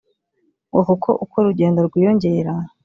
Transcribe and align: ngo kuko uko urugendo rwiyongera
ngo 0.69 0.81
kuko 0.89 1.09
uko 1.23 1.35
urugendo 1.41 1.79
rwiyongera 1.87 2.53